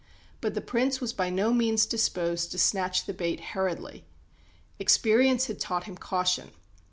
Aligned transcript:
But 0.41 0.55
the 0.55 0.61
Prince 0.61 0.99
was 0.99 1.13
by 1.13 1.29
no 1.29 1.53
means 1.53 1.85
disposed 1.85 2.49
to 2.53 2.57
snatch 2.57 3.05
the 3.05 3.13
bait 3.13 3.39
hurriedly. 3.53 4.03
Experience 4.79 5.45
had 5.45 5.59
taught 5.59 5.83
him 5.83 5.95
caution. 5.95 6.49